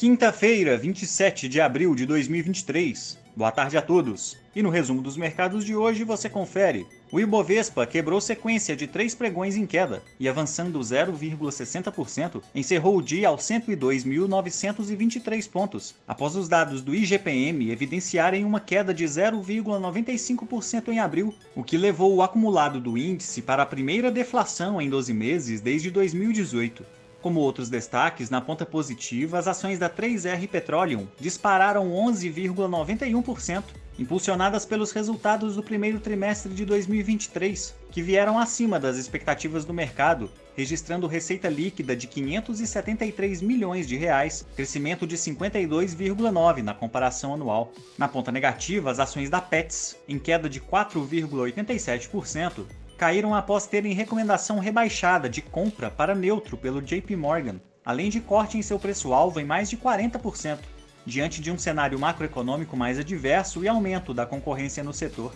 [0.00, 3.18] Quinta-feira, 27 de abril de 2023.
[3.36, 4.34] Boa tarde a todos.
[4.56, 6.86] E no resumo dos mercados de hoje você confere.
[7.12, 13.28] O Ibovespa quebrou sequência de três pregões em queda e avançando 0,60%, encerrou o dia
[13.28, 21.34] aos 102.923 pontos, após os dados do IGPM evidenciarem uma queda de 0,95% em abril,
[21.54, 25.90] o que levou o acumulado do índice para a primeira deflação em 12 meses desde
[25.90, 26.99] 2018.
[27.22, 33.62] Como outros destaques, na ponta positiva, as ações da 3R Petroleum dispararam 11,91%,
[33.98, 40.30] impulsionadas pelos resultados do primeiro trimestre de 2023, que vieram acima das expectativas do mercado,
[40.56, 47.70] registrando receita líquida de 573 milhões de reais, crescimento de 52,9 na comparação anual.
[47.98, 52.64] Na ponta negativa, as ações da Pets, em queda de 4,87%,
[53.00, 58.58] caíram após terem recomendação rebaixada de compra para neutro pelo JP Morgan, além de corte
[58.58, 60.58] em seu preço-alvo em mais de 40%,
[61.06, 65.32] diante de um cenário macroeconômico mais adverso e aumento da concorrência no setor.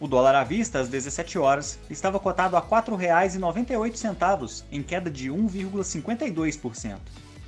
[0.00, 5.30] O dólar à vista, às 17 horas, estava cotado a R$ 4,98, em queda de
[5.30, 6.98] 1,52%.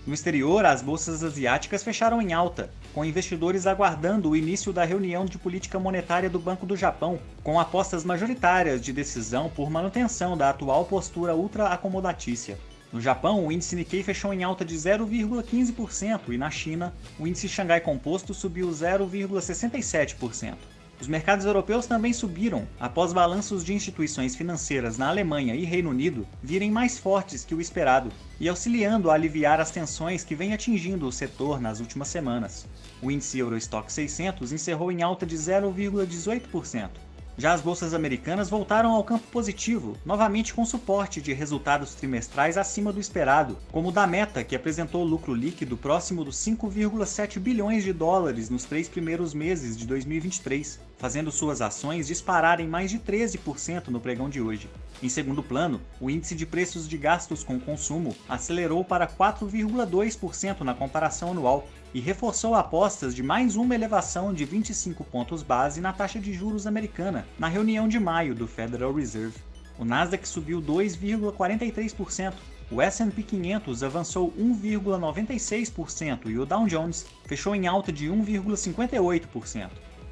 [0.06, 5.26] No exterior, as bolsas asiáticas fecharam em alta, com investidores aguardando o início da reunião
[5.26, 10.48] de política monetária do Banco do Japão, com apostas majoritárias de decisão por manutenção da
[10.48, 12.56] atual postura ultra-acomodatícia.
[12.92, 17.48] No Japão, o índice Nikkei fechou em alta de 0,15% e na China, o índice
[17.48, 20.54] Xangai Composto subiu 0,67%.
[20.98, 26.26] Os mercados europeus também subiram após balanços de instituições financeiras na Alemanha e Reino Unido
[26.42, 31.06] virem mais fortes que o esperado e auxiliando a aliviar as tensões que vem atingindo
[31.06, 32.66] o setor nas últimas semanas.
[33.02, 37.05] O índice Eurostock 600 encerrou em alta de 0,18%.
[37.38, 42.90] Já as bolsas americanas voltaram ao campo positivo, novamente com suporte de resultados trimestrais acima
[42.90, 47.92] do esperado, como o da Meta, que apresentou lucro líquido próximo dos 5,7 bilhões de
[47.92, 54.00] dólares nos três primeiros meses de 2023, fazendo suas ações dispararem mais de 13% no
[54.00, 54.70] pregão de hoje.
[55.02, 60.74] Em segundo plano, o índice de preços de gastos com consumo acelerou para 4,2% na
[60.74, 66.18] comparação anual e reforçou apostas de mais uma elevação de 25 pontos base na taxa
[66.18, 69.38] de juros americana na reunião de maio do Federal Reserve.
[69.78, 72.32] O Nasdaq subiu 2,43%,
[72.70, 79.68] o S&P 500 avançou 1,96% e o Dow Jones fechou em alta de 1,58%.